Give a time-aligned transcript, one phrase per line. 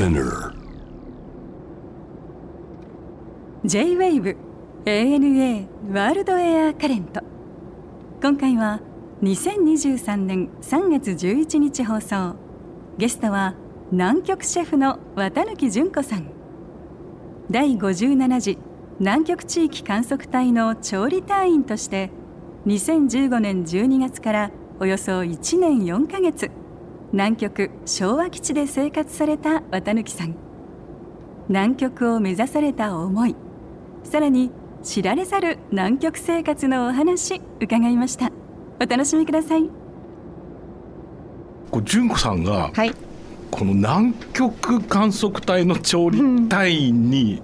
[0.00, 0.54] Spinner.
[3.66, 4.34] J-WAVE
[4.86, 7.20] ANA ワールドエアカレント
[8.22, 8.80] 今回は
[9.22, 12.36] 2023年3月11日放送。
[12.96, 13.54] ゲストは
[13.92, 16.30] 南極シェフの綿貫純子さん。
[17.50, 18.58] 第57次
[19.00, 22.10] 南極地域観測隊の調理隊員として
[22.64, 26.50] 2015年12月からおよそ1年4ヶ月
[27.12, 30.34] 南極昭和基地で生活された綿貫さん。
[31.48, 33.34] 南極を目指された思い
[34.04, 34.52] さらに
[34.84, 38.30] 知られざる南極生活のお話伺いました。
[38.80, 39.68] お楽しみください。
[41.70, 42.94] こう純子さんが、はい、
[43.50, 47.42] この南極観測隊の調理隊員に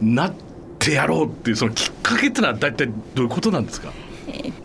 [0.00, 0.34] なっ
[0.78, 3.92] てやろうっていうそのきっかけってのは大体どういうことなんですか、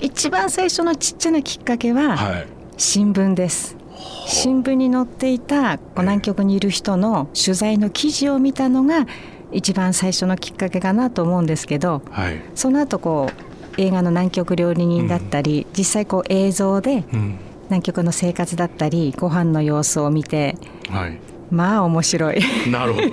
[0.01, 2.47] 一番最初のちっちゃなきっかけは、はい、
[2.77, 3.77] 新聞です
[4.25, 9.05] 新聞に載っていた南極にいる人の取材の記事を見たのが
[9.51, 12.41] 一番最初のきっかけかなと思うんですけどはい。
[12.55, 13.29] その後こ
[13.77, 17.39] う映画の南極料理人だったり、実際こう映像でうん。
[17.65, 20.57] 南極の生活だったりご飯の様子を見て
[20.89, 21.19] はい、
[21.51, 22.41] まあ面白い。
[22.71, 23.07] なるほど。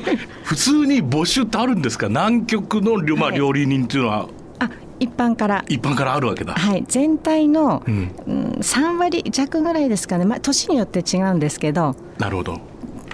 [0.44, 2.08] 普通に募集ってあるんですか？
[2.08, 4.20] 南極の料,、まあ、はい料理人っていうのは。
[4.22, 4.26] あ
[4.98, 5.64] 一般から。
[5.68, 6.84] 一般からあるわけだ、はい。
[6.88, 12.58] 全体の、うん、うん、3割弱ぐらいですかね、まあ、年によって違うんですけどなるほど。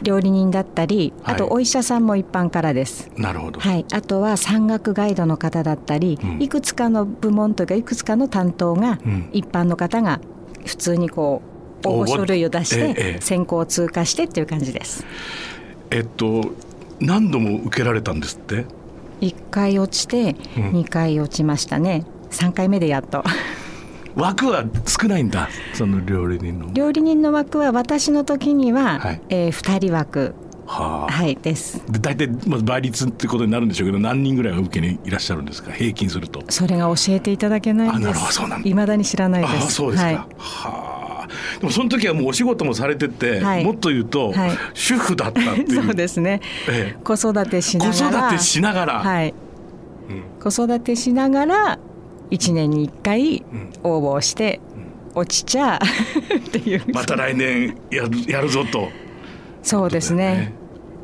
[0.03, 1.34] 料理人だったりはい。
[1.34, 3.10] あとお医者さんも一般からです。
[3.16, 6.42] なるほど、はい、あとは山岳ガイドの方だったり、うん。
[6.42, 9.28] いくつかの部門というかいくつかの担当がうん。
[9.33, 10.20] 一般の方が
[10.64, 11.42] 普通にこ
[11.84, 13.14] う応募書類を出しええええ。
[13.14, 15.05] て選考を通過してっていう感じです。
[15.91, 16.53] えっと
[17.00, 18.64] 何度も受けられたんですって？
[19.23, 20.81] 1回落ちてうん。
[20.81, 22.05] 2回落ちましたね。
[22.31, 23.25] 3回目でやっと。
[24.15, 26.70] 枠は少ないんだその料理人の。
[26.73, 29.20] 料理人の枠は私の時には、はい。
[29.31, 30.34] え2人枠。
[30.67, 31.83] はあ、はいです。
[31.91, 35.72] で大体まず倍率ってことになるんでしょうけど何人ぐらいが受けにいらっしゃるんですか？
[35.72, 36.43] 平均すると。
[36.49, 38.41] それが教えていただけないんです。
[38.65, 39.66] いまだに知らないです。
[39.66, 40.16] あそうですか、はい。
[40.16, 40.91] はあ
[41.60, 43.65] でもその時はもうお仕事もされてて、はい。
[43.65, 44.50] もっと言うと、はい。
[44.75, 45.82] 主婦だったっていう。
[45.82, 46.41] そうですね。
[46.69, 48.28] え子育てしえ、な子がら。
[48.28, 49.34] 育てしながら、はい。
[50.10, 50.53] うん。
[50.53, 51.78] 子育てしながら
[52.31, 53.71] 1年に1回うん。
[53.82, 54.60] 応募して
[55.15, 56.82] 落ちちゃ っていう。
[56.92, 58.88] また来年やるやるぞと。
[59.62, 60.53] そうですね。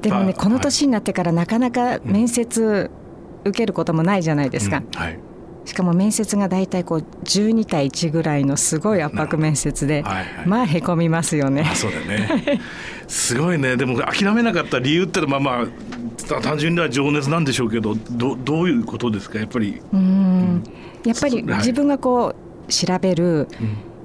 [0.03, 2.91] でもねまあこの年になってからなかなか面接
[3.45, 4.99] 受けることもないじゃないですか、うん。
[4.99, 5.19] はい
[5.69, 10.47] しかも面接が大体こう12対1ぐらいのすごい圧迫面接で、はいはい。
[10.47, 11.69] まあへこみますよね。
[11.71, 12.59] あそうだね。
[13.07, 13.77] すごいね。
[13.77, 15.69] でも諦めなかった理由ってのはまあま
[16.39, 19.39] あ単純には情熱なんでしょうけどどどういうことですか？
[19.39, 20.63] やっぱり、うん。
[21.05, 21.59] やっぱりはい。
[21.59, 22.35] 自分がこ
[22.67, 23.47] う調べる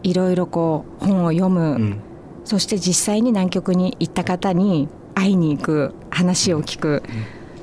[0.03, 2.00] いろいろこう本を読む、うん。
[2.44, 7.03] そして実際に南極に行った方に会いに行く話を聞く、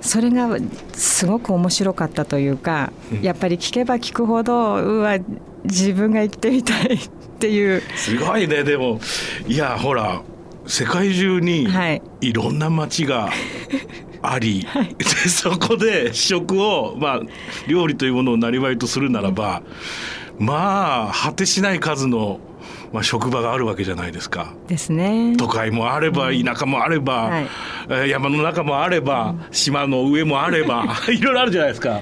[0.00, 0.56] それが
[0.92, 3.22] すごく面白かったというか、うん。
[3.22, 5.18] やっぱり聞けば聞くほどうわ
[5.64, 7.82] 自分が生きてみたいっていう。
[7.96, 9.00] すごいねでも。
[9.46, 10.22] いやほら
[10.66, 12.02] 世界中にはい。
[12.20, 13.30] いろんな街が
[14.22, 14.66] あり、
[14.98, 17.20] でそこで食を、まあ、
[17.66, 19.62] 料理というものをなりわいとするならば
[20.38, 22.40] まあ果てしない数の、
[22.92, 24.52] まあ、職場があるわけじゃないですか。
[24.66, 25.36] ですね。
[25.36, 27.46] 都会もあれば田舎もあれば、はい
[27.88, 32.00] えー山の中もあれば、島の上もあれば いろいろあるじゃないですか。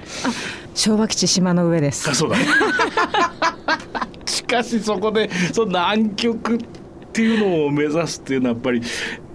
[0.75, 2.15] 昭和基地島の上ですあ。
[2.15, 2.37] そうだ
[4.27, 6.59] しかしそこでその南極っ
[7.13, 8.83] ていうのを目指すっていうのはやっぱり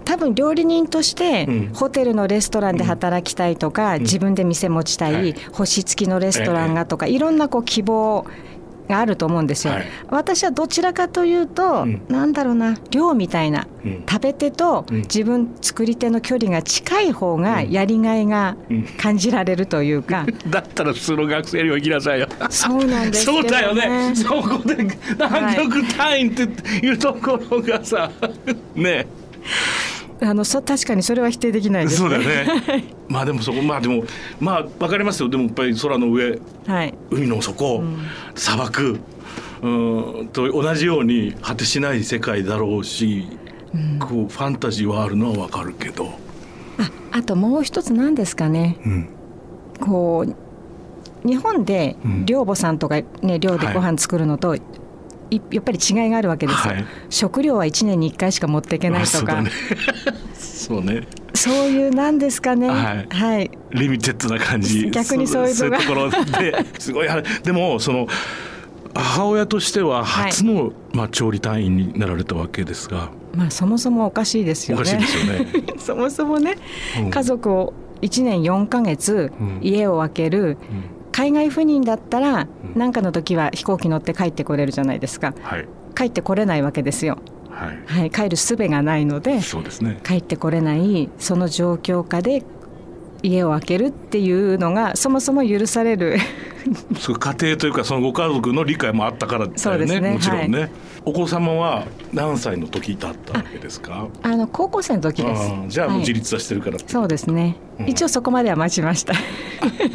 [0.04, 8.26] 多分料理人としてうんホテルのレストランで働きたいとか、自分で店持ちたい、はい星付きのレストランがとか、いろんなこう希望
[8.88, 9.74] があると思うんですよ。
[9.74, 9.86] はい。
[10.08, 12.02] 私はどちらかというと、うん。
[12.08, 14.04] なんだろうな量みたいな、うん。
[14.08, 14.96] 食べ手とうん。
[15.02, 18.84] 自分作り手の距離が近い方がやりがいがうん。
[18.98, 22.28] 感じられるというか、 だったら普通の学生には行きなさいよ。
[22.50, 24.14] そうなんですけど、ね、そうだよね。
[24.14, 24.76] そこで
[25.14, 26.42] 南極隊員って
[26.86, 28.10] いうところがさ、
[28.74, 29.06] ね。
[30.24, 32.84] あのそ確かにそれは否定できないですそうだよね。
[33.08, 34.04] まあでもそこまあでも
[34.40, 35.28] まあわかりますよ。
[35.28, 36.94] でもやっぱり空の上、はい。
[37.10, 37.82] 海の底、
[38.34, 38.98] 砂漠。
[39.62, 39.68] う
[40.22, 40.28] ん。
[40.32, 43.26] と同じように果てしない世界だろうし、
[44.00, 46.06] こうファンタジーはあるのはわかるけど、
[46.78, 48.78] ああともう一つなんですかね。
[48.84, 49.08] うん、
[49.80, 52.26] こう日本でうん。
[52.26, 54.62] 寮母さんとか、ね、寮でご飯作るのと、い
[55.30, 56.86] やっぱり違いがあるわけですよ、はい。
[57.10, 60.14] 食料は1年に1回しか持っていけないとか、まあそうだね。
[60.40, 61.06] そうね。
[61.34, 62.68] そういうなんですかね。
[62.68, 63.06] はい。
[63.08, 64.90] はい、リミテッドな感じ。
[64.90, 66.64] 逆にそういうところで。
[66.78, 68.06] すごいあれでもその
[68.94, 74.92] 母親としては初の、まあ、調理隊員になられたわけですが、まあそもそもおかしいですよね。
[74.92, 75.06] よね。
[75.78, 76.56] そもそもね、
[77.00, 77.10] うん。
[77.10, 79.58] 家族を1年4ヶ月うん。
[79.60, 82.48] 家を空けるうん海外赴任だったらうん。
[82.74, 85.32] 何かの時は飛行機乗って帰ってこれるじゃないですか。
[85.42, 85.68] はい。
[85.94, 87.18] 帰ってこれないわけですよ、
[87.50, 87.78] はい。
[87.86, 90.00] はい、帰る術がないのでそうですね。
[90.02, 92.42] 帰ってこれないその状況下で
[93.22, 96.16] 家を空けるっていうのがそもそも許される
[96.98, 99.58] そう家庭というかそのご家族の理解もあったからだよね。
[99.58, 100.70] そうですねもちろんね、
[101.04, 104.08] お子様は何歳の時だったわけですか？
[104.22, 105.52] あの高校生の時です。
[105.68, 106.00] じゃあもうはい。
[106.00, 107.88] 自立はしてるからって、そうですね、うん。
[107.88, 109.12] 一応そこまでは待ちました。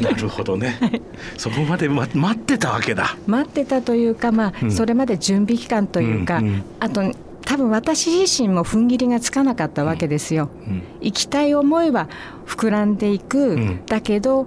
[0.00, 0.78] なるほどね、
[1.36, 3.16] そこまで、ま、待ってたわけだ。
[3.26, 4.70] 待ってたというかまあ、うん。
[4.70, 6.64] それまで準備期間というか、うんうん。
[6.78, 7.02] あと
[7.44, 10.82] 多分私自身も踏ん切りがつかなかったわけですよ、うん。
[11.00, 12.08] 行きたい思いは
[12.46, 13.80] 膨らんでいく、ん。
[13.86, 14.46] だけど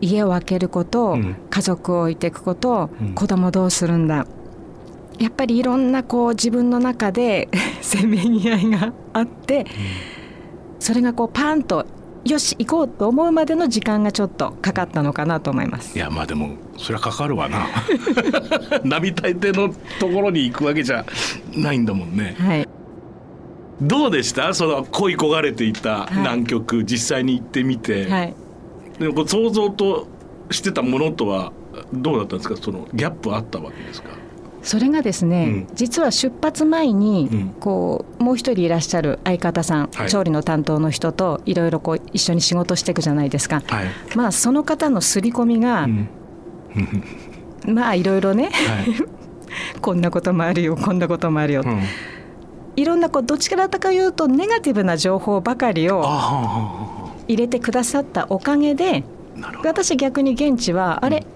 [0.00, 1.36] 家を空けること、うん。
[1.50, 3.14] 家族を置いていくこと、うん。
[3.14, 4.26] 子供どうするんだ。
[5.18, 7.48] やっぱりいろんなこう自分の中で
[7.80, 9.66] せめぎ合いがあって、
[10.78, 11.86] それがこうパンと
[12.26, 15.96] よし行こうと思うまでの時間がちょっとかかったのかなと思います。
[15.96, 16.00] い。
[16.00, 17.66] やまあでもそれはかかるわな。
[18.84, 21.06] 並大抵のところに行くわけじゃ
[21.56, 22.36] ないんだもんね。
[22.38, 22.68] はい、
[23.80, 24.52] どうでした？
[24.52, 28.34] その恋焦がれていた南極、実際に行ってみて、はい
[28.98, 30.06] でもこう想像と
[30.50, 31.52] してたものとは
[31.92, 32.56] どうだったんですか？
[32.56, 34.10] そのギャップあったわけですか？
[34.62, 35.74] それがですね、うん。
[35.74, 37.48] 実は出発前に、うん。
[37.60, 40.08] こうもう一人いらっしゃる相方さん、はい。
[40.08, 43.62] 調理の担当の人といろいろこう一緒に仕事していくじゃないですか。
[43.66, 46.08] はい、まあその方の刷り込みが、うん。
[47.74, 48.94] まあいろいろねはい。
[49.80, 51.80] こんなこともあるよこんなこともあるよ、うん、
[52.76, 59.04] いろんなこうどっちからかいうとネガティブな情報ばかりをあ入れてくださったおかげで
[59.64, 61.26] 私逆に現地はあれ、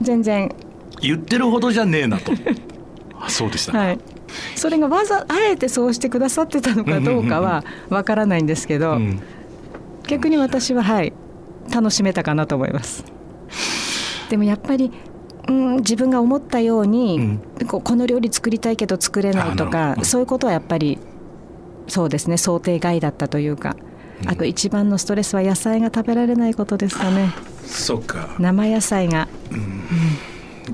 [0.00, 0.50] 全然。
[1.00, 2.32] 言ってるほどじゃねえなと。
[3.20, 3.98] あそうでしたか、はい。
[4.56, 9.20] それがわざあえてそうしてくださってたのかどうかはわからないんですけど、うん。
[10.06, 11.12] 逆に私ははい
[11.72, 13.04] 楽しめたかなと思います。
[14.28, 14.90] でもやっぱり、
[15.48, 20.98] うん、自分が思ったように、こうこの料理作りたいけど作れないとかそういうことはやっぱり
[21.86, 23.76] そうですね想定外だったというか
[24.26, 27.32] あと一番のストレスは野菜が食べられないことですかね。
[27.64, 28.34] そっか。
[28.38, 29.28] 生野菜が。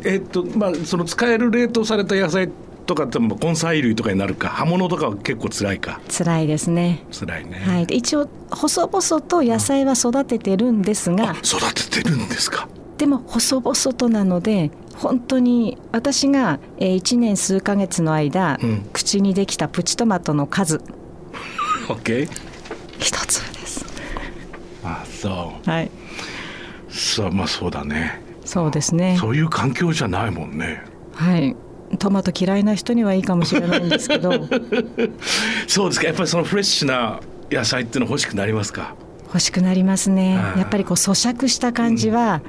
[0.05, 2.49] えっとまあその使える冷凍された野菜
[2.87, 4.49] とかっても根菜類とかになるか。
[4.49, 6.01] 葉物とかは結構辛いか。
[6.09, 7.05] 辛いですね。
[7.13, 11.31] 辛いね、はい、で一応細々と野菜は育ててるんですが。
[11.31, 12.69] あ育ててるんですか。
[12.99, 18.89] でも細々となので本当に私が1年数ヶ月の間、うん。
[18.93, 20.81] 口にできたプチトマトの数。
[21.89, 22.29] OK
[23.05, 23.85] 一つです。
[24.83, 25.71] あそう。
[25.71, 25.91] はい、
[26.89, 28.21] そうまあそうだね。
[28.45, 29.17] そうですね。
[29.21, 30.83] そういう環境じゃないもんね。
[31.15, 31.55] はい、
[31.99, 34.33] トマト嫌いな人にはいいかもしれないんですけど、
[35.69, 36.07] そうですか。
[36.07, 37.21] やっぱりそのフレッシュな
[37.51, 38.95] 野菜っていうの欲しくなりますか？
[39.27, 40.35] 欲しくなりますね。
[40.57, 42.41] やっぱりこう咀嚼した感じは、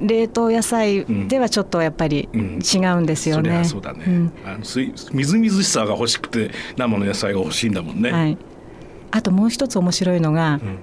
[0.00, 2.58] 冷凍野菜ではちょっとやっぱりうん。
[2.60, 3.58] 違うんですよそりね。
[3.58, 4.32] ゃそうだね、ん。
[4.44, 8.36] あの水みずみずしさが欲しくて生の野菜が欲しいんだもんね、はい。
[9.16, 10.78] あともう一つ面白いのが、うん。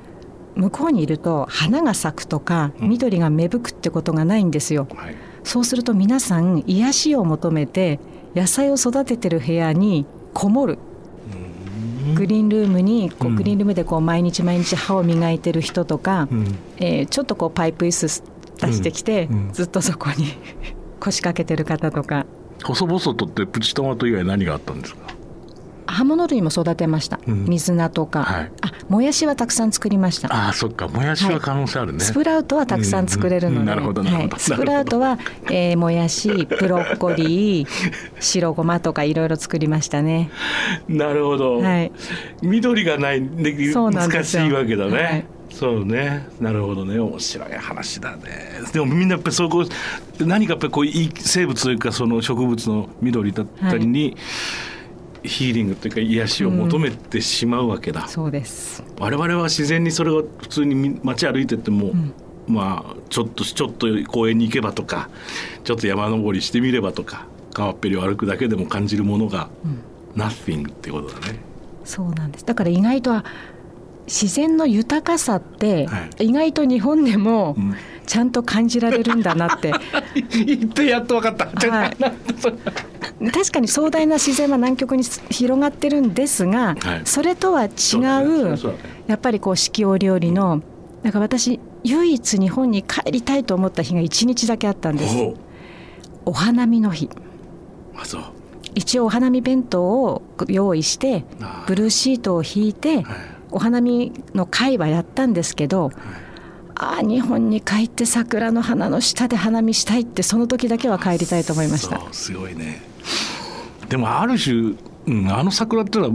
[0.64, 2.90] 向こうにいると花が咲くとかうん。
[2.90, 4.88] 緑が芽吹くってことがないんですよ。
[4.96, 5.16] はい。
[5.44, 8.00] そうすると皆さん癒しを求めて
[8.36, 10.78] 野菜を育ててる部屋にこもる。
[12.16, 13.34] グリーンルームにこうん。
[13.34, 16.56] うグリーンルームでこう毎日毎日歯を磨いてる人とか、うん。
[16.78, 18.24] えーちょっとこうパイプ椅子
[18.66, 19.48] 出してきて、うん。
[19.48, 19.54] うん。
[19.54, 20.28] ずっとそこに
[21.00, 22.26] 腰掛けてる方とか。
[22.64, 25.02] 細々とってプチトマト以外何があったんですか？
[25.86, 27.46] 葉物類も育てました、うん。
[27.46, 28.52] 水菜とか、はい。
[28.62, 30.34] あもやしはたくさん作りました。
[30.34, 30.88] ああそっか。
[30.88, 35.18] もやしは可能性あるね、スプラウトはたくさん作れるので、うんうスプラウトは、
[35.50, 37.68] えーもやしブロッコリー
[38.20, 40.30] 白ごまとかいろいろ作りましたね。
[40.88, 41.92] なるほど、はい。
[42.42, 45.26] 緑がないで難しいわけだね、はい。
[45.52, 46.28] そうね。
[46.40, 46.98] なるほどね。
[47.00, 48.62] 面白い話だね。
[48.74, 49.66] でもみんなやっぱりそうこ
[50.20, 54.16] う何かやっぱりこういい生物というかその植物の緑だったりに、
[55.24, 58.84] ヒーリングというか癒しを求めてしまうわけだ、そうです。
[59.00, 61.94] 我々は自然にそれを普通に街歩いてても、
[62.48, 65.10] まあちょっとちょっと公園に行けばとか
[65.64, 69.50] ちょっと山登りしてみればとか川っぺりを歩くだけでも感じるものが、
[70.16, 71.40] Nothing ってことだね。
[71.84, 72.46] そうなんです。
[72.46, 73.26] だから意外とは
[74.12, 77.76] 自然の豊かさって、は意外と日本でもうん。
[78.08, 79.72] ちゃんと感じられるんだなって。
[80.46, 81.70] 言ってやっと分かった。
[81.70, 81.98] はい。
[83.32, 87.02] 確かに壮大な自然は南極に広がってるんですが、はい。
[87.06, 88.58] それとは違そうだね。
[89.08, 90.62] やっぱりこう四季折々の
[91.04, 95.16] だから私唯一日本に帰りたいと思った日が1日だけあったんです。
[96.26, 97.10] お花見の日。
[98.76, 101.24] 一応お花見弁当を用意して
[101.66, 103.06] ブルーシートを引いてはい
[103.52, 105.92] お花見の会はやったんですけど
[106.76, 112.02] ああ日本に帰って桜の花の下で花見したいってその時だけは帰りたいと思いました。
[112.12, 112.82] すごいね。
[113.88, 114.74] でもある種、
[115.06, 116.12] うん、あの桜ってのは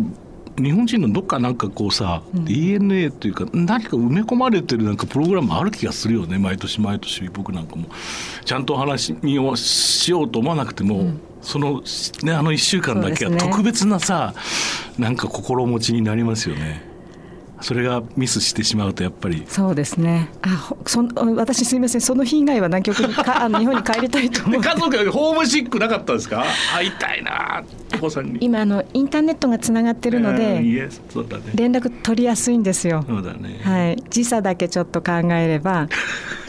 [0.58, 7.88] 日本人のどっかなんかこうさ、DNA というか何か埋め込まれてるなんかプログラムある気がするよね毎年毎年僕なんかも。
[8.44, 11.12] ちゃんとお話をしようと思わなくても、
[11.42, 11.82] その
[12.22, 14.34] ねあの1週間だけは特別なさ、
[14.98, 16.82] なんか心持ちになりますよね
[17.60, 19.44] それがミスしてしまうとやっぱり。
[19.48, 20.28] そうですね。
[20.42, 22.00] あほそん私すみません。
[22.00, 26.44] その日以外は南極にか あの日本に帰りたいと思う家族がホームシックなかったですか？
[26.75, 27.62] 会いたいな
[27.94, 28.38] お子さんに。
[28.40, 31.44] 今あのインターネットがつながってるのうんでいえそうだね。
[31.54, 33.04] 連絡取りやすいんですよ。
[33.08, 34.02] そうだね、はい。
[34.10, 35.88] 時差だけちょっと考えれば。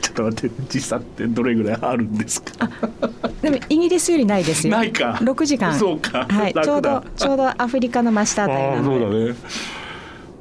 [0.01, 2.69] ちょっと待って時差ってどれぐらいあるんですか？
[3.41, 4.75] でもイギリスよりないですよ。
[4.75, 5.17] ないか。
[5.21, 5.73] 6時間。
[5.77, 6.25] そうか。
[6.29, 9.31] はい、ちょうどちょうどアフリカの真下あたりなので。
[9.31, 9.35] ね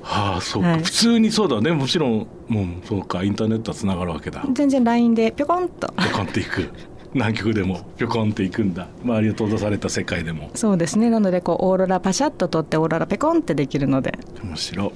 [0.09, 0.83] はあそうか、はい。
[0.83, 1.73] 普通にそうだね。
[1.73, 3.25] もちろんもうそうか。
[3.25, 4.45] インターネットはつながるわけだ。
[4.53, 5.93] 全然 LINE でぴょこんと。
[5.99, 6.71] ぴょこんっていく。
[7.13, 7.81] 南極でも。
[7.97, 8.87] ぴょこんっていくんだ。
[9.05, 10.51] 周りを閉ざされた世界でも。
[10.55, 11.11] そうですね。
[11.11, 14.17] なのでこうオーロラパシャッと撮ってオーロラペコンってできるので。
[14.45, 14.91] 面白い。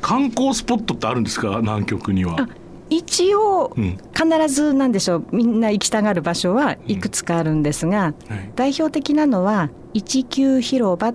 [0.00, 1.58] 観光スポットってあるんですか？
[1.60, 2.36] 南極には。
[2.40, 2.48] あ
[2.90, 3.98] 一応うん。
[4.14, 5.24] 必ずなんでしょう。
[5.32, 8.14] みんな行きたがる場所はいくつかあるんですが、はい。
[8.56, 11.12] 代表的なのは19広場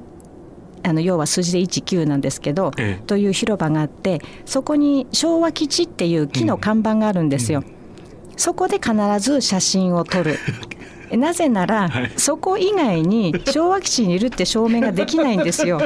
[0.84, 3.04] あの要は数字で19なんですけど、ええ。
[3.06, 7.64] という広場があってそこに昭和基地っていう木の看板があるんですよ。
[8.36, 10.38] そこで必ず写真を撮る。
[11.18, 12.12] なぜなら、はい。
[12.18, 15.80] そこ以外に昭和基地にいるって証明ができないんですよ。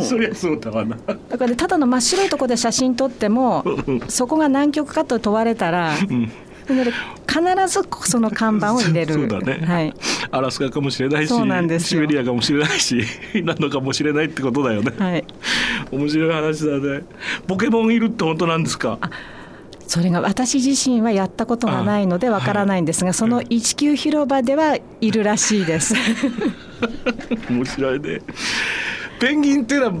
[0.00, 0.96] そりゃそうだわな。
[1.28, 3.64] だからただの真っ白いところで写真撮っても
[4.08, 5.94] そこが南極かと問われたら、
[6.68, 6.92] なので
[7.28, 9.14] 必ずその看板を入れる。
[9.14, 9.64] そうだね。
[9.66, 9.94] はい。
[10.30, 11.34] アラスカかもしれないし
[11.80, 12.00] シよ。
[12.02, 13.04] ベリアかもしれないし
[13.44, 15.24] なのかもしれないってことだよね、はい。
[15.90, 17.02] 面白い話だね。
[17.46, 18.98] ポケモンいるって本当なんですか？
[19.86, 25.94] それが私自身はやったことがないのでわからないんですが、その19広場ではいるらしいです。
[27.50, 28.20] 面白いね。
[29.20, 29.92] ペンギンっていうのは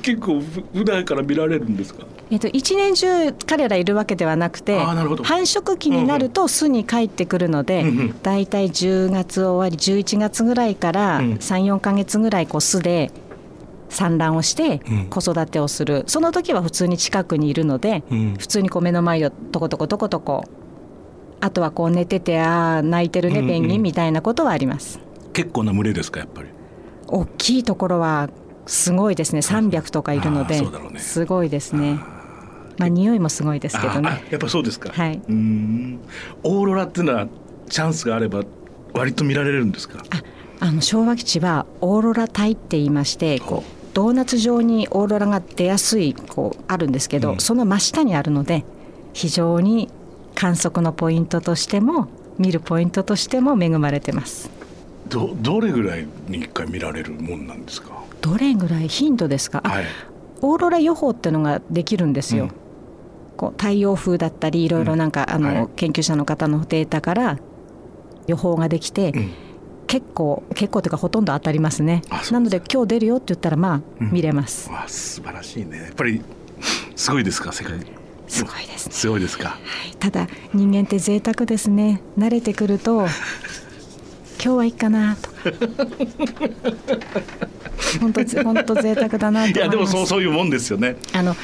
[0.00, 2.06] 結構ふ普段から見られるんですか？
[2.30, 8.22] えっと一年中彼らいるわけではなくて、繁殖期になると巣に帰ってくるので、うんうん。
[8.22, 11.32] だいたい10月終わり11月ぐらいからうん。
[11.34, 13.10] 3、4ヶ月ぐらいこう巣で
[13.90, 15.06] 産卵をしてうん。
[15.06, 18.34] 子育てをする、その時は普通に近くにいるので、うん。
[18.38, 20.44] 普通にこう目の前をトコトコトコトコ。
[21.40, 23.48] あとはこう寝ててああ泣いてるねうんうん。
[23.50, 24.98] ペンギンみたいなことはあります。
[25.34, 26.48] 結構な群れですかやっぱり？
[27.06, 28.30] 大きいところは
[28.66, 29.40] すごいですね。
[29.40, 30.98] 300とかいるのでね。
[30.98, 31.98] すごいですね
[32.78, 34.90] まあ匂いもすごいですけどああねやっぱそうですか。
[34.90, 35.16] はい。
[35.16, 36.00] うーん。
[36.42, 37.28] オーロラっていうのは
[37.68, 38.42] チャンスがあれば
[38.92, 40.02] 割と見られるんですか？
[40.60, 47.38] あの昭和基地はオーロラ帯って言いましてこうドーナツ状にオーロラが出やすいこうあるんですけど、うん。
[47.38, 48.64] その真下にあるので
[49.12, 49.88] 非常に
[50.34, 54.50] 観測のポイントとしても見るポイントとしても恵まれてます。
[55.08, 58.02] どどれぐらいに一回見られるもんなんですか？
[58.20, 58.88] どれぐらい？
[58.88, 59.84] 頻度ですか、あはい。
[60.40, 62.50] オーロラ予報っていうのができるんですよ、うん
[63.36, 67.38] こう太陽風だったりいろいろなんか、あの、はい研究者の方のデータから
[68.26, 69.30] 予報ができて、うん。
[69.86, 72.02] 結構結構というかほとんど当たりますね。
[72.32, 74.12] なので今日出るよって言ったらまあうん。
[74.12, 75.76] 見れます、わあ素晴らしいね。
[75.78, 76.22] やっぱり
[76.96, 77.78] すごいですか世界。
[78.26, 78.92] すごいですね。
[78.94, 79.50] すごいですか。
[79.50, 79.58] は
[79.92, 79.96] い。
[79.96, 82.00] ただ人間って贅沢ですね。
[82.18, 83.06] 慣れてくると
[84.42, 85.36] 今日はいいかなとか。
[88.00, 89.58] 本当本当贅沢だなと思います。
[89.58, 90.96] いやでもそうそういうもんですよね。
[91.12, 91.36] あの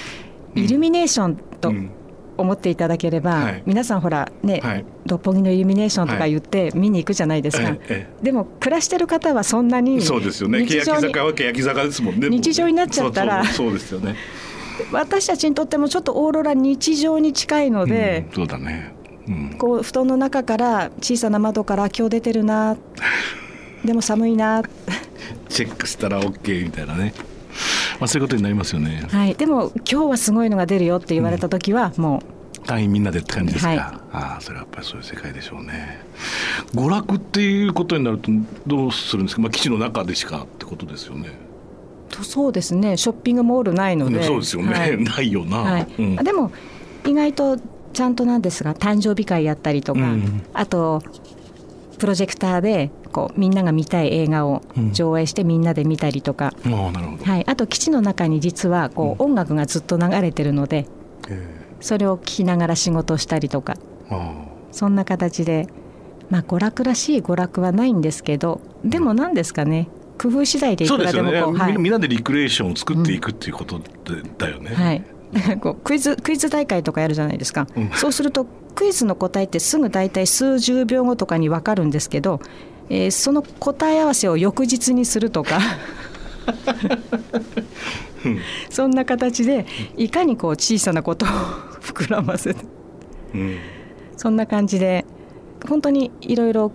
[0.54, 1.90] イルミネーションとうん。
[2.40, 3.62] 思っていただければ、はい。
[3.66, 4.85] 皆さんほらね、はい。
[5.07, 10.61] 六本木のイルミネーションとか言って見に行くじゃないですか、えええでも暮らしてる方はそんなにそうですよね。
[10.61, 13.45] 欅日常に坂は欅坂ですもんね日常になっちゃったら。
[13.45, 14.16] そうですよね。
[14.92, 18.95] 私たちにとってもちょっとオーロラ日常に近いので、うんそうだね。
[19.28, 19.54] うん。
[19.59, 22.76] こう布団の中から小さな窓から今日出てるな。
[23.85, 24.62] でも寒いな、
[25.49, 27.14] チェックしたら OK みたいなね
[28.00, 29.07] まあそういうことになりますよね。
[29.11, 32.23] はい、でも今日はすごいのが出るよって言われた時はも
[32.66, 33.78] 隊員みんなでって感じですか、はい。
[33.78, 36.00] ああそれはやっぱりそういう世界でしょうね。
[36.75, 38.30] 娯楽っていうことになると
[38.66, 41.28] どうするんですか、まあ、基地の中でしかってことですよね。
[42.11, 42.97] うとそうですね。
[42.97, 44.23] ショッピングモールないので。
[44.23, 44.97] そうですよね、はい。
[45.02, 45.87] ないよな、はい。
[45.99, 46.16] うん。
[46.16, 46.52] でも
[47.07, 47.59] 意外と
[47.92, 50.42] ちゃんとなんですが誕生日会やったりとか、うん。
[50.52, 51.02] あと
[52.00, 54.92] プロジェクターでこうみんなが見たい映画をうん。
[54.92, 60.87] 上映してみんなで見たりとか、ああなるほど、はい、あと基地の中に実はこう音楽がずっと流れてるので
[61.28, 61.47] え
[61.80, 63.76] それを聴きながら仕事をしたりとか。
[64.73, 65.66] そんな形で
[66.30, 73.80] まあ娯楽らしい娯楽はないんですけどでも何ですかね工夫次第でいくらでもこう、はい、みんなでリクレーションを作っていくっていうこと
[74.38, 74.71] だよね。
[74.75, 75.04] はい
[75.60, 82.40] こうクイズクイズ大会とかやるじゃないですか、うん、そうするとクイズの答えってすぐ大体数十秒後とかに分かるんですけど、
[82.88, 85.58] えー、その答え合わせを翌日にするとか。
[88.68, 91.28] そんな形でいかにこう小さなことを
[91.80, 92.64] 膨らませて、
[93.34, 93.58] うん、
[94.16, 95.06] そんな感じで
[95.66, 96.70] 本当にいろいろ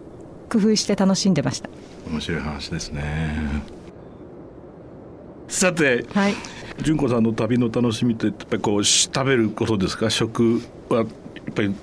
[0.49, 1.69] 工夫して楽しんでました。
[2.09, 3.63] 面白い話ですね。
[5.47, 6.35] さて、はい、
[6.81, 10.09] 純子さんの旅の楽しみってやっぱりこう食べることですか？
[10.09, 11.07] 食はやっ
[11.53, 11.73] ぱり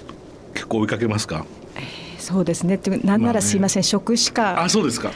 [0.54, 1.46] 結構追いかけますか、
[1.76, 2.78] えー、そうですね。
[3.02, 5.10] なんならすいません、まあね、食しかあそうですか。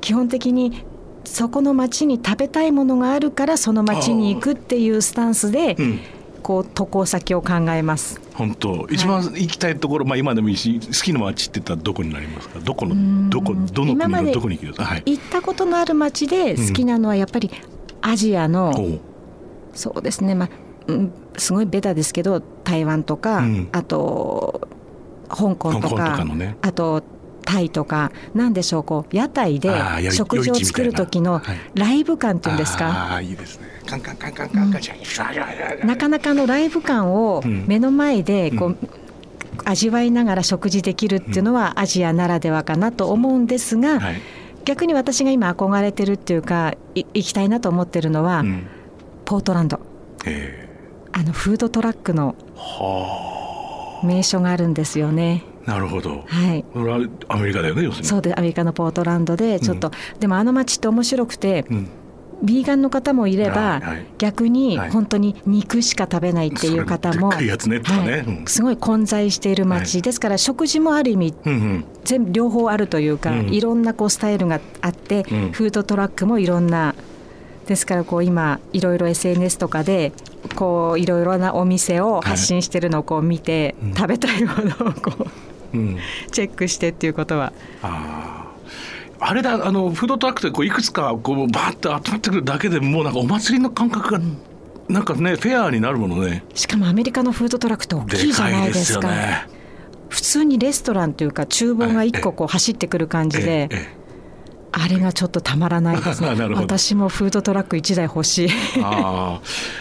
[0.00, 0.84] 基本的に
[1.24, 6.00] そこの町に食べたいものがあるからその町に行くっていうスタンスで、うん、
[6.42, 8.20] こう渡航先を考えます。
[8.34, 8.86] 本当。
[8.90, 12.58] 一番行きたいところ、はい、まあ今でもいいし好きな町って言ったらどこになりますか？
[12.58, 17.50] どこのどこどの国のどこに行くはい、行ったことのある町で好きなのはやっぱり
[18.00, 18.80] アジアの、う。
[18.80, 19.00] ん、
[19.74, 20.34] そうですね。
[20.34, 20.48] まあ、
[20.86, 24.68] うん、すごいベタですけど台湾とか、うん、あと
[25.28, 27.02] 香港とか、ね、あと
[27.44, 29.70] タイとかなんでしょうこう屋台で
[30.10, 31.42] 食事を作る時の
[31.74, 33.14] ライブ感っていうんですか？
[33.14, 33.68] あいいですね。
[33.86, 34.82] カンカンカンカンカンカン、
[35.82, 38.76] うん、なかなかのライブ感を目の前でこう、
[39.64, 44.20] 味わいながら食事できるっていうのはアジアならではかなと思うんですが、はい、
[44.64, 48.66] 逆に私が今憧れてるっていうか行きたいなと思ってるのは、うん、
[49.30, 49.78] ポートランド。
[51.12, 52.34] あのフードトラックの
[54.02, 55.44] 名所があるんですよね。
[55.66, 56.24] なるほど。
[56.26, 56.64] はい。
[56.72, 57.92] これはアメリカだよね。
[58.02, 61.64] そうで、アメリカのポートランドで、ちょっと、うん、でもあの街って面白くて。
[61.70, 61.88] うん。
[62.42, 63.82] ビーガンの方もいれば、
[64.16, 67.30] 逆に本当に肉しか食べないっていう方も、
[68.46, 71.34] すごい混在している街、ですから食事もある意味、
[72.02, 76.94] 全部両方あるというか、いろんなこうスタイルがあって、フードトラックもいろんな
[77.70, 80.12] ですからこう今いろいろ SNS とかで
[80.56, 85.28] こういろいろなお店を発信してるのをこう見て、食べたいものをこ
[85.72, 85.98] ううん、
[86.32, 87.52] チェックしてっていうことは。
[87.80, 88.48] あ
[89.20, 94.20] あれだあのフードトラックでこういくつかこうバーって集まってくるだけでもうなんかお祭りの感覚が
[94.88, 96.42] なんかねフェアになるものね。
[96.54, 99.46] しかもアメリカのフードトラックって大きいじゃないですか、ね、
[100.08, 103.68] 普通にレストランというか厨房が一個こう走ってくる感じで、
[104.72, 106.28] あれがちょっとたまらないですね。
[106.54, 108.48] 私もフードトラック1台欲しい。
[108.82, 109.40] あ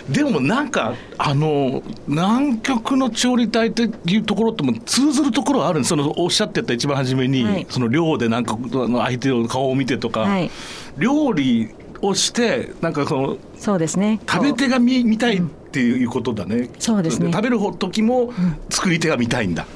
[0.10, 5.89] でもなんかあの南極の調理隊っていうところとも通ずるところはあるんです。
[5.89, 10.49] そのおっしゃってた一番初めに、はい、その寮でなんか相手の顔を見てとか、はい、
[10.97, 11.69] 料理
[12.02, 14.19] をしてなんかそのそうですね。
[14.28, 17.32] 食べ手が見見たいっていうことだね、うん、そうですね。
[17.32, 18.34] 食べる時も
[18.69, 19.67] 作り手が見たいんだ、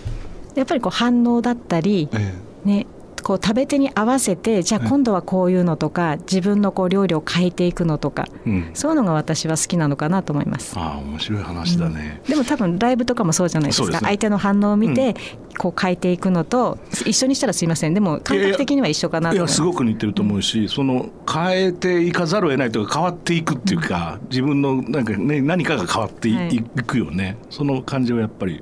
[0.55, 2.33] やっぱりこう反応だったり、え
[2.65, 2.87] え、ね
[3.23, 10.73] こう食べ手に合わせてじゃあ今度はこういうのとか、自分のこう料理を変えていくのとか、うん、そういうのが私は好きなのかなと思います。
[10.77, 15.15] あ面白い話だね、うん、でも多分ライブとかもそうじゃないですか、ね、相手の反応を見て、
[15.57, 17.93] こう変えていくのと一緒にしたらすいません。
[17.93, 27.37] でも感覚的には一緒かなといやすごく似てると思うし、その変えていかざるを得ないとか変わっていくっていうか、自分のなんか、ね、何かが変わってい,、くよね。
[27.49, 28.61] その感じはやっぱり。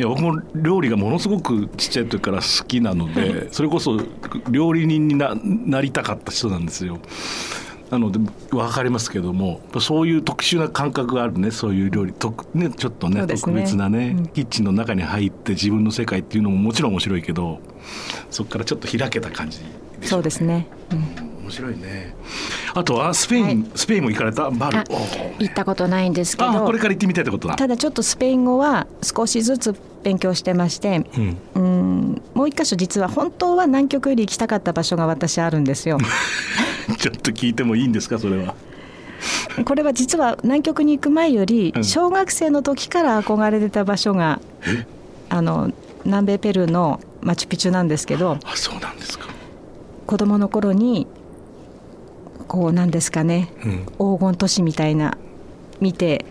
[0.00, 3.98] いや僕も料理がものすごくちっちゃい時から好きなので それこそ
[4.50, 7.00] 料理人にななりたかった人なんですよ。
[7.90, 8.18] なので
[8.50, 12.14] 分かりますけどもそういう特殊な感覚があるねそういう料理。
[12.14, 17.60] と、ね、ちょっとね、ね、特別なね、うん、キッチンの中に入って自分の世界っていうのももちろん面白いけど
[18.30, 19.64] そこからちょっと開けた感じ、ね、
[20.00, 20.98] そうですね、うん、
[21.42, 22.14] 面白いね。
[22.72, 24.48] あとはスペイン、はい、スペインも行かれた？
[24.50, 24.78] バル。
[24.78, 26.64] 行ったことないんですけど。
[26.64, 27.56] これから行ってみたいってことだ。
[27.56, 32.22] ただちょっとスペイン語は少しずつ勉強してまして、うん、うん。
[32.34, 35.98] もう一箇所実は本当は南極より行きたかった場所が私あるんですよ。
[36.98, 38.54] ちょっと聞いてもいいんですかそれは？
[39.64, 44.86] これは実は南極に行く前より小学生の時から憧れてた場所が、うん、
[45.28, 45.72] あの
[46.04, 49.26] 南米ペルーのマチュピチュなんですけどあそうなんですか。
[50.06, 51.06] 子供の頃に
[52.48, 55.16] こうなんですかね、うん、黄金都市みたいな
[55.80, 56.24] 見て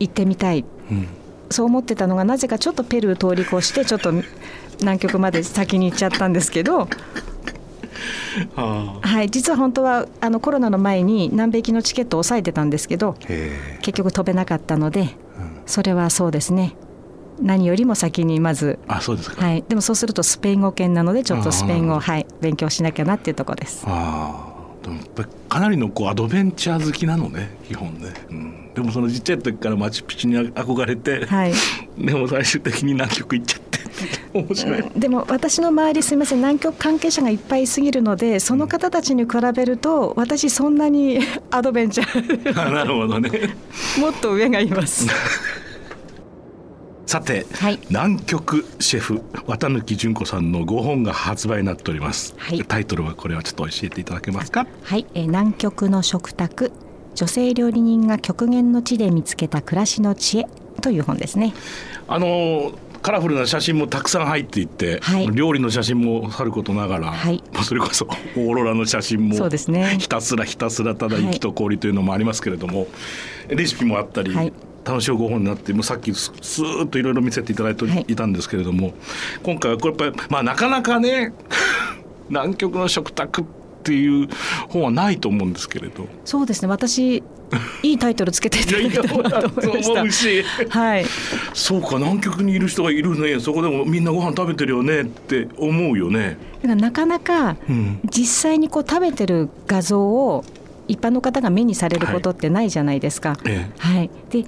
[0.00, 1.06] 行ってみたい、うん、
[1.52, 4.12] そう思ってたのがなぜかちょっとペルー通り越してちょっと
[4.80, 6.88] 南極まで先に行っちゃったんですけど。
[8.54, 13.14] はい、実は本当はあのコロナの前に南米行きのチケットを抑えてたんですけど
[13.82, 15.08] 結局飛べなかったので、うん、
[15.66, 16.74] それはそうですね。
[17.40, 23.84] 何よりも先にまずあそうですか、はい、でもそうするとスペイン語圏なのでちょっとスペイン語を、はい、勉強しなきゃなっていうところです。
[23.86, 24.52] あ。
[24.82, 31.52] でもやっぱりかなりのこうアドベンチャー好きなのね基本ね、うん、でもそのちっちゃい時からマチュピチュに憧れて、はい、
[31.98, 33.72] でも最終的に南極行っちゃって。
[33.78, 33.82] っ
[34.32, 34.84] 面白い。
[34.96, 36.38] でも私の周りすみません。
[36.38, 42.60] 南極関係者がいっぱいいすぎるのでその方たちに比べると私そんなに アドベンチャー。
[42.60, 43.30] あなるほどね。
[44.00, 45.06] もっと上がいます。
[47.06, 47.78] さて、はい。
[47.90, 52.64] 南極シェフ綿貫純子さんの5本が発売になっております、はい。
[52.64, 54.66] タイトルはこれはちょっと教えていただけますか？
[54.82, 56.72] はい、えー南極の食卓
[57.14, 60.46] 女性料理人が極限の地で見つけた暮らしの知恵
[60.80, 61.54] という本ですね。
[62.08, 65.26] あのーカラフルな写真もたくさん入っていて、はい。
[65.32, 67.42] 料理の写真もさることながら、はい。
[67.52, 69.96] まあそれこそオーロラの写真もそうですね。
[69.98, 72.86] ひたすらひたすらただ雪と氷というのもありますけれども、
[73.48, 74.52] レシピもあったり、はい。
[74.84, 78.94] 楽しいご本になってもうさっきススーッといろいろ見せていただいてはいいたんですけれども、
[79.42, 81.32] 今回はこれやっぱりまあなかなかね
[82.30, 84.28] 南極の食卓っていう
[84.68, 86.06] 本はないと思うんですけれど。
[86.24, 86.68] そうですね。
[86.68, 87.24] 私
[87.82, 89.08] いいタイトルつけていただいたな
[89.42, 90.10] と思いました。
[90.12, 91.04] しはい。
[91.52, 96.36] そうか南極にいる人がいるねそこでもみんなご飯食べてるよねって思うよね。
[96.62, 100.44] だからなかなかうん実際にこう食べてる画像を
[100.88, 103.36] 一般の方が目にされることってないじゃないですか。
[103.44, 104.10] えはい。
[104.30, 104.44] で。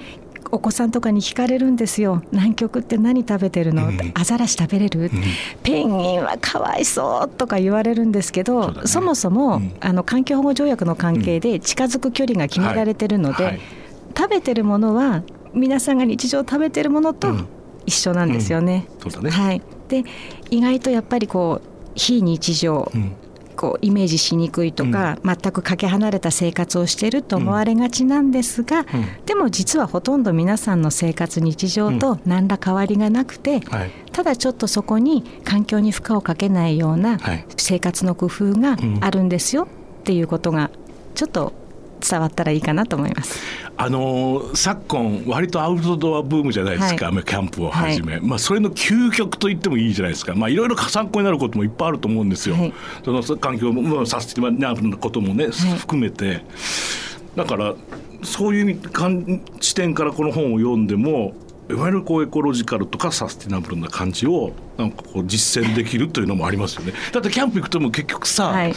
[0.50, 2.22] お子さんとかに聞かれるんですよ。
[2.32, 4.12] 南極って何食べてるの、うん。
[4.14, 5.22] アザラシ食べれる、えうん。
[5.62, 9.06] ペンギンはかわいそうとか言われるんですけどそ,、ね。
[9.06, 9.74] もそも、うん。
[9.80, 13.60] あの環境保護条約の関係で近づく距離が決められてるので、はい。
[14.16, 17.48] 食べてるものは皆さんが日常食べてるものとうん。
[17.86, 18.86] 一緒なんですよね。
[19.22, 19.30] ね。
[19.30, 20.04] はい、で
[20.50, 23.12] 意外とやっぱりこう非日常、うん
[23.54, 28.86] こうイメージしにくいとか、全くかけ離れた生活をしていると思われがちなんですが、うん。
[29.26, 33.90] でも実はほとんど皆さんの生活日常と何ら変わりがなくて、はい。
[34.12, 37.46] ただちょっとそこに環境に負荷をかけないようなはい。
[37.56, 40.70] 生活の工夫があるんですよっていうことが
[41.14, 41.52] ちょっと
[42.00, 43.40] 伝わったらいいかなと思います。
[43.76, 52.72] あのー昨今割とアウトドアブームじゃないですか、キャンプをはじめ、まあ、それの究極と言ってもいいじゃないですか、まあ、いろいろ参考になることもいっぱいあると思うんですよ、はい。
[53.04, 56.44] その環境も、まあ、サスティナブルなこともね、含めて。
[57.36, 57.74] だから
[58.22, 61.34] そういう観視点からこの本を読んでも
[61.68, 66.92] いわゆるこうエコロジカルとかサスティナブルな感じをなんかこう実践できるというのもありますよね。
[67.12, 68.74] だってキャンプ行くとも結局さ、はい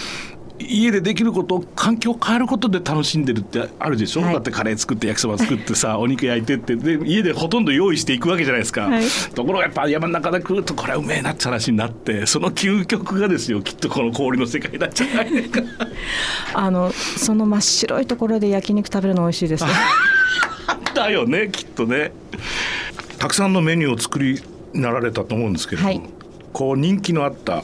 [0.60, 4.34] 家でできることを環境を変えることで楽しんでるってあるでしょ、はい。
[4.34, 9.04] だってカレー作って焼きそば作ってさ お肉焼いてってで家でほとんど用意していくわけじゃないですか、はい。
[9.36, 15.62] ところがやっぱ山の中で食うとこれはうめえなって話になってその究極がですよきっとこの氷の世界なんじゃないですか。
[16.54, 19.70] あのその真っ白いところで焼肉食べるの美味しいですね。
[20.96, 22.12] だよねきっとね。
[23.20, 24.42] たくさんのメニューを作り
[24.74, 26.02] になられたと思うんですけれども、はい。
[26.54, 27.64] こう人気のあった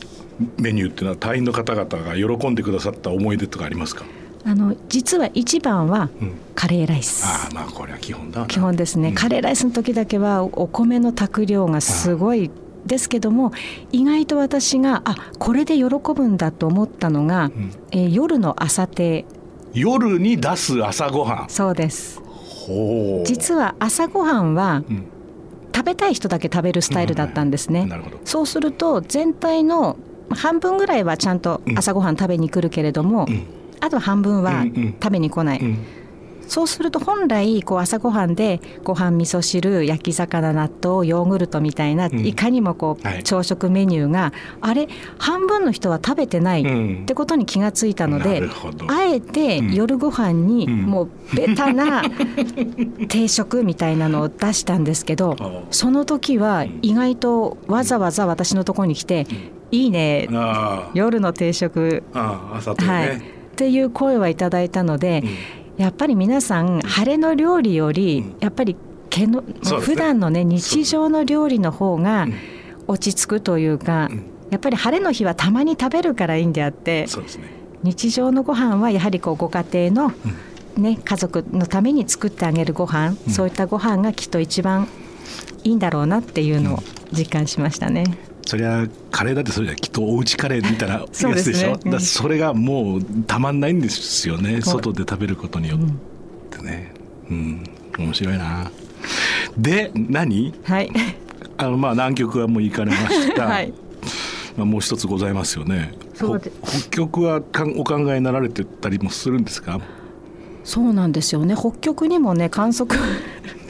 [0.58, 4.06] メニューっていうのは隊員の方々が喜んでくださった思い出とかありますか？
[4.46, 6.34] あの実は一番はうん。
[6.56, 7.26] カレーライス。
[7.26, 9.15] ああまあこれは基本だ基本ですね、うん。
[9.15, 12.52] カレーライスの時だけはお米の炊く量がすごい
[12.86, 13.54] ですけども
[13.91, 17.72] 意外と私があこれで喜ぶんだと思ったのが、ん。
[17.91, 19.26] えー夜の朝亭
[19.74, 21.50] 夜に出す朝ごはん。
[21.50, 22.22] そうです。
[22.39, 23.26] ほう。
[23.26, 25.06] 実は朝ごはんはうん。
[25.76, 28.19] 食べたい人だけ食べるスタイルだったんですね、なるほど。
[28.26, 29.98] そうすると全体の
[30.34, 33.46] 半分ぐらいはちゃんと朝ごはん食べに来るけれども、うん。
[33.80, 35.78] あと半分はうんうん食べに来ない、うん。
[36.48, 42.26] そうすると本来こう朝ごはんでご飯味噌汁焼き魚納豆ヨーグルトみたいな、ん。
[42.26, 43.24] いかにもこう、はい。
[43.24, 47.02] 朝食メニューがあれ半分の人は食べてないうん。
[47.04, 48.43] ってことに気がついたのなで、
[48.88, 49.74] あえてうん。
[49.74, 50.82] 夜ご飯にうん。
[50.84, 52.04] もうベタな
[53.10, 59.26] 定食みたいなのを出したんですけど、あその時は意外とわざわざ私のところに来て
[59.74, 60.28] 「いいね。
[60.32, 63.22] あ夜の定食」ああ朝とはい、っね、
[63.56, 65.24] ていう声はいただいたので、
[65.78, 68.40] やっぱり皆さん晴れの料理より、うん。
[68.40, 68.76] やっぱり
[69.10, 69.48] 毛の、ね。
[69.82, 72.34] 普段のね日常の料理の方がん。
[72.86, 74.24] 落ち着くというか、うん。
[74.52, 77.08] やっぱり晴れの日はたまに食べるからいいんであってね。
[77.82, 80.14] 日常のご飯はやはりこうご家庭の、
[80.78, 83.34] ね、家族のために作ってあげるご飯、うん。
[83.34, 84.88] そういったご飯がきっと一番
[85.64, 88.04] いいんだろうなっていうのを実感しましたね。
[88.45, 91.53] そりゃカレーだってそれじゃきっとおうちカレーみたいなやつそうですね。
[91.53, 91.73] でしょうん。
[91.75, 94.62] だからそれがもうたまんないんですよね。
[94.62, 94.73] そう。
[94.75, 95.79] 外で食べることによっ
[96.49, 96.93] てね。
[97.29, 97.63] うん。
[97.97, 98.71] 面白いな。
[99.58, 100.53] で何？
[100.63, 100.89] はい、
[101.58, 103.73] あのまあ南極はもう行かれました、 はい。
[104.58, 105.93] まあ、もう一つございますよね。
[106.13, 109.79] そうでほ北極はかんお考えになられてたりもするんですか？
[110.63, 111.56] そうなんですよね。
[111.56, 112.99] 北極にもね観測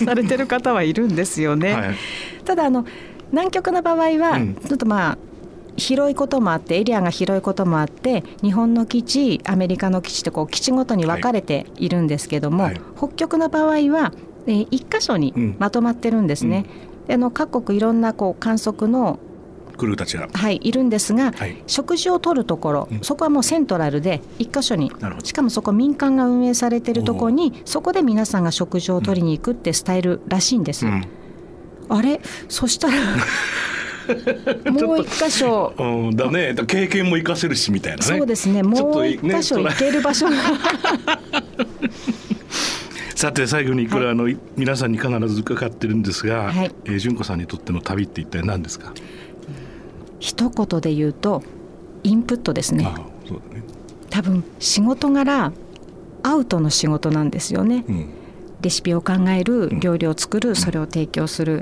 [0.06, 1.74] されてる方はいるんですよね。
[1.74, 1.96] はい。
[2.46, 2.86] ただあの
[3.34, 4.56] 南極の場合はうん。
[4.56, 5.18] ちょっとまあ
[5.76, 12.82] 広いこともあってエリアが広いこともあって日本の基地アメリカの基地ってこう基地ごとに分かれているんですけども、はい。
[12.96, 14.14] 北極の場合は、
[14.46, 15.56] えー一箇所にうん。
[15.60, 16.66] まとまってるんですね。
[17.08, 19.20] であの各国いろんなこう観測の
[19.76, 20.30] クルーたちが。
[20.32, 21.64] はい、いるんですが、はい。
[21.66, 23.00] 食事をとるところ、うん。
[23.02, 24.92] そこはもうセントラルで一箇所に。
[25.00, 25.26] なるほど。
[25.26, 31.08] しかもそこ民間が運営されてるところにそこで皆さんが食事を取りに行くってスタイルらしいんです、うん
[31.90, 32.22] あれ？
[32.50, 32.96] そしたら
[34.72, 35.74] もう一箇所。
[35.78, 36.56] うん、だね。
[36.68, 38.04] 経験も活かせるしみたいなね。
[38.18, 38.62] そうですね。
[38.64, 40.36] もう一箇所行ける場所が。
[43.16, 46.72] さて最後にこれ、あの皆さんに必ず伺ってるんですが、はい。
[46.86, 48.94] えー純子さんにとっての旅って一体何ですか、
[50.20, 51.42] 一言で言うと
[52.04, 52.84] インプットですね。
[52.86, 53.64] ああそうだね、
[54.10, 55.54] 多分仕事柄
[56.24, 57.86] アウトの仕事なんですよね。
[57.88, 58.10] うん
[58.64, 61.62] レシピを考える料理を作るそれを提供する。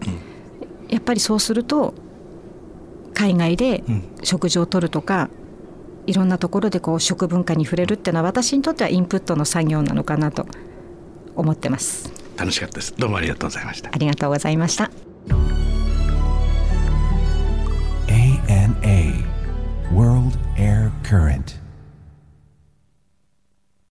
[0.88, 1.94] やっぱりそうすると
[3.14, 4.04] 海外でうん。
[4.24, 5.30] 食事をとるとか
[6.06, 10.46] いろんなところでこう食文化に触れるっていうのは私にとってはインプットの作業なのかなと
[11.36, 12.12] 思ってます。
[12.38, 12.94] 楽しかったです。
[12.98, 13.90] どうもありがとうございました。
[13.94, 14.92] ありがとうございました。
[18.08, 19.24] ANA
[19.94, 21.61] World Air Current